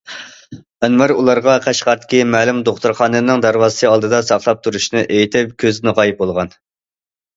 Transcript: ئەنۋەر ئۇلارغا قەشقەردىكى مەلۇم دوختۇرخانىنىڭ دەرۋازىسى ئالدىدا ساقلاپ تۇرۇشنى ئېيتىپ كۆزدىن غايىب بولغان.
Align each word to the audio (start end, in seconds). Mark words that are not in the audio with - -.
ئەنۋەر 0.85 1.11
ئۇلارغا 1.15 1.57
قەشقەردىكى 1.65 2.21
مەلۇم 2.37 2.63
دوختۇرخانىنىڭ 2.69 3.45
دەرۋازىسى 3.47 3.91
ئالدىدا 3.91 4.23
ساقلاپ 4.33 4.65
تۇرۇشنى 4.69 5.05
ئېيتىپ 5.11 5.57
كۆزدىن 5.65 5.99
غايىب 6.01 6.23
بولغان. 6.25 6.51